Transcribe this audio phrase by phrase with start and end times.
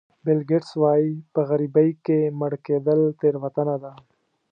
[0.23, 3.91] بیل ګېټس وایي په غریبۍ کې مړ کېدل تېروتنه ده.